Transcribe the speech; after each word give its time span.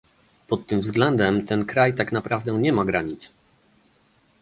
Pod 0.47 0.67
tym 0.67 0.81
względem 0.81 1.45
ten 1.45 1.65
kraj 1.65 1.95
tak 1.95 2.11
naprawdę 2.11 2.53
nie 2.53 2.73
ma 2.73 2.85
granic 2.85 3.31